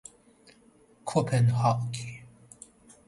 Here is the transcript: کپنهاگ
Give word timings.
کپنهاگ 1.05 1.95